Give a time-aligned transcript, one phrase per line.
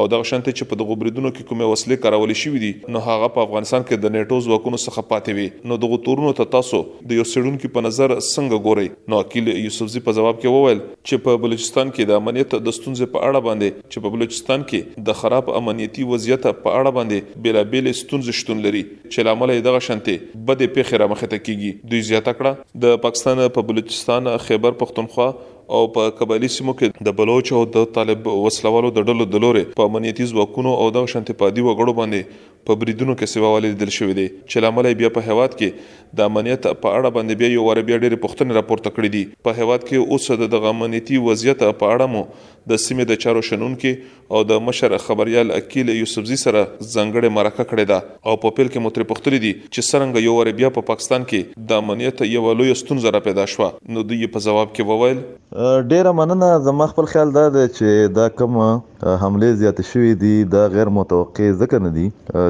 [0.00, 3.28] او د شانتي چې په دغه بریدونو کې کومه وسلې کارول شوې دي نو هغه
[3.38, 6.80] په افغانستان کې د نیټو ځواکونو څخه پاتې وي نو دغه تورونو ته تاسو
[7.12, 11.24] د یو سړونکو په نظر څنګه ګوري نو اکیل یوسفزي په جواب کې وویل چې
[11.26, 15.18] په بلوچستان کې د امنیت د ستونزې په اړه باندې چې په بلوچستان کې د
[15.24, 20.16] خراب امنیتي وضعیت په اړه باندې بیلابیل ستونزې شتون لري چې لامل یې دغه شانتي
[20.52, 24.80] بده په خیره مخه ته کیږي دوی زیاته کړه د پاکستان په پا بلوچستان خیبر
[24.86, 25.30] پختونخوا
[25.74, 29.64] او په قبایلی سیمو کې د بلوچ او د طالب وسلوالو د ډلو د لوري
[29.80, 32.20] په امنیتي ځواکونو او د شانتي پادي وګړو باندې
[32.68, 36.62] په بریدونو کې سیواوالې دل شوې دي چې لامل بیا په هواد کې د امنیت
[36.64, 40.12] په اړه باندې بیا یو ور بیا ډېر پښتنه راپورته کړې دي په هواد کې
[40.14, 42.22] اوس د غمنیتی وضعیت په اړه مو
[42.72, 43.92] د سیمې د چارو شنونکو
[44.36, 48.84] او د مشر خبريال اکیل یوسفزي سره زنګړې مرکه کړې ده او په پیل کې
[48.88, 52.76] متری پختلې دي چې سرنګ یو ور بیا په پاکستان کې د امنیت یو لوی
[52.82, 57.34] ستونزه را پیدا شوه نو دوی په جواب کې وویل ډیره مننه زما خپل خیال
[57.40, 62.08] دا دی چې دا کوم حمله زیات شوې دي دا غیر متوقع ځکه نه دي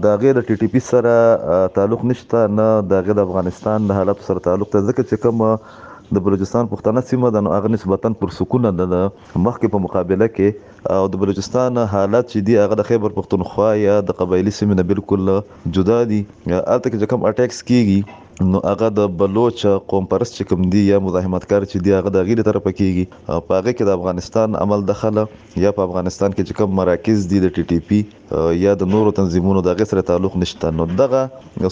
[0.07, 4.45] دا غیر ټي ټي پی سره تعلق نشته نه د غیر افغانستان د حالت سره
[4.49, 8.88] تعلق ته ځکه چې کوم د بلوچستان پښتانه سیمه د هغه نسبتا پر سکون ده
[8.94, 9.03] د
[9.44, 13.95] مخکې په مقابله کې او د بلوچستان حالات چې دی هغه د خیبر پښتونخوا یا
[14.09, 15.31] د قبایلی سیمه نه بالکل
[15.77, 16.22] جدا دي
[16.55, 17.99] البته چې کوم اٹیکس کیږي
[18.49, 19.61] نو هغه د بلوچ
[19.91, 23.57] قوم پرست چې کوم دی یا مزاحمتکار چې دی هغه د غیر طرف کیږي په
[23.57, 25.23] هغه کې د افغانستان عمل دخله
[25.63, 27.99] یا په افغانستان کې چې کوم مراکز دي د ټي ټي پی
[28.65, 31.21] یا د نورو تنظیمونو د غیر سره تعلق نشته نو دغه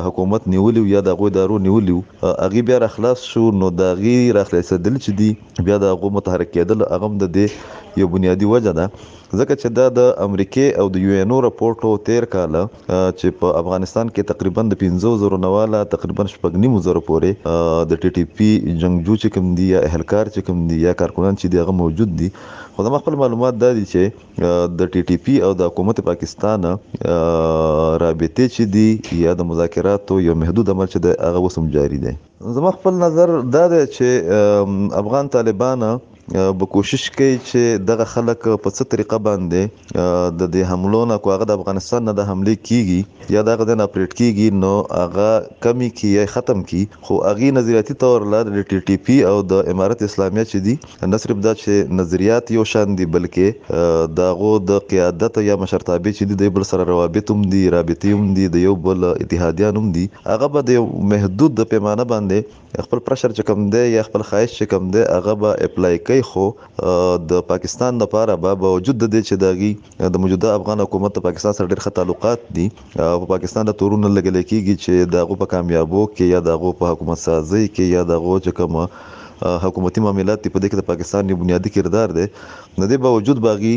[0.06, 4.69] حکومت نیولیو یا د غوي دارو نیولیو اغه بیا راخلاص شو نو دا غي راخلاص
[4.74, 8.86] دل چې دی بیا د غو متحرک کېدل اغم د دې یو بنیادی وجه ده
[9.01, 13.60] ځکه چې دا د امریکای او د یو ان او راپورټو 13 کال چې په
[13.63, 19.19] افغانستان کې تقریبا د 15000 نواله تقریبا شپږنی مزر پورې د ټي ټي پی جنگجو
[19.19, 22.31] چې کوم دی یا اهلکار چې کوم دی یا کارکونان چې دی هغه موجود دي
[22.80, 24.04] خو د خپل معلومات دا دي چې
[24.81, 26.68] د ټي ټي پی او د حکومت پاکستان
[28.04, 28.86] رابطه چې دي
[29.24, 32.14] یا د مذاکراتو یو محدود عمل چې د هغه وسم جاری دي
[32.58, 35.92] زما خپل نظر دا دی چې افغان طالبانو
[36.34, 39.94] به کوشش کوي چې دغه خلک په څه طریقه باندې
[40.42, 44.14] د دې حملو نه کوغه د افغانستان نه د حمله کیږي یا دغه د اپریټ
[44.20, 45.30] کیږي نو هغه
[45.68, 49.36] کمی کی یا ختم کی خو هغه نظریاتي تور لار د ټي ټي پی او
[49.54, 54.54] د امارت اسلامیه چې دي نه صرف دا چې نظریات یو شان دي بلکې دغه
[54.74, 58.66] د قیادت یا مشرتابه چې دي بل سره روابط هم دي رابطې هم دي د
[58.68, 63.52] یو بل اتحادیان هم دي هغه به د محدود د پیمانه باندې خپل پرشر چې
[63.52, 66.45] کم دی یا خپل خواهش چې کم دی هغه به اپلای کوي وای خو
[67.30, 69.69] د پاکستان لپاره به باوجود د دې چې دغه
[70.13, 72.68] د موجوده افغان حکومت د پاکستان سره ډېر تعلقات دي
[73.21, 77.19] په پاکستان د تورونه لګل کیږي چې دغه په کامیابو کې یا دغه په حکومت
[77.27, 78.75] سازي کې یا دغه چې کوم
[79.44, 82.25] حکومتي معاملات په دې کې د پاکستان یو بنیادی کردار دی
[82.80, 83.74] نه دی باوجود باغی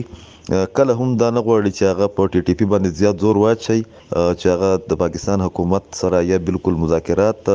[0.76, 3.76] کله هم دا نه غوړي چې هغه په ټي ټي پی باندې زیات زور واچي
[3.90, 7.50] چې هغه د پاکستان حکومت سره یا بالکل مذاکرات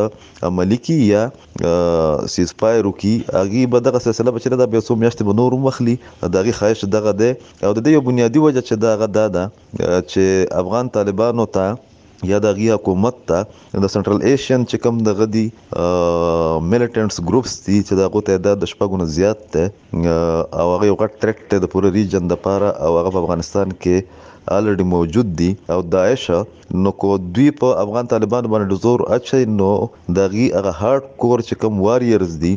[0.51, 1.24] عملی کی یا
[2.36, 5.98] سیز فایر کی هغه به دغه سلسله بچره د 200 میاشتې بنور مخلي
[6.38, 10.50] دغه خواهش دغه دی او د دې یو بنیادی وجه چې دغه دا ده چې
[10.63, 11.68] افغان طالبانو ته
[12.24, 13.40] یا د غي حکومت ته
[13.84, 15.44] د سنټرل ایشین چې کوم د غدي
[16.72, 19.66] میلیټنټس ګروپس دي چې دا غو تعداد د شپږونو زیات ده
[20.62, 23.74] او هغه یو غټ ټریکټ ته د پوره ریجن د پاره او هغه په افغانستان
[23.86, 24.25] کې
[24.56, 26.25] الریډي موجود دي او داعش
[26.86, 29.72] نو کو دوی په افغان طالبان باندې زور اچي نو
[30.19, 32.56] د غي هغه هارد کور چې کوم واریرز دي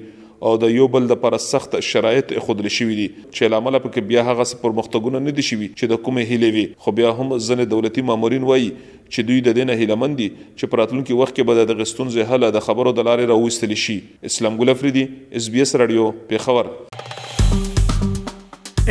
[0.46, 4.22] او د یو بل د پر سخت شرایط خودل شوې دي چې لامل پکې بیا
[4.28, 8.04] هغه پرمختګونه نه دي شوي چې د کومه هیلې وي خو بیا هم ځنه دولتي
[8.12, 12.28] مامورین وایي چې دوی د دینه هیلمندي چې پراتلونکي وخت کې به د غستون زه
[12.34, 13.98] هله د خبرو د لارې راوستل شي
[14.32, 15.04] اسلام ګل افریدي
[15.42, 16.72] اس بي اس رادیو په خبر